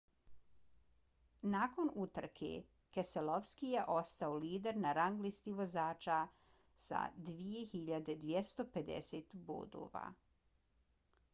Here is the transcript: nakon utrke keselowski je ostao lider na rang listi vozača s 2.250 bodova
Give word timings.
nakon 1.55 1.89
utrke 2.03 2.47
keselowski 2.97 3.67
je 3.73 3.83
ostao 3.95 4.39
lider 4.45 4.79
na 4.85 4.93
rang 4.99 5.21
listi 5.25 5.53
vozača 5.59 6.15
s 6.85 6.97
2.250 7.27 9.37
bodova 9.51 10.01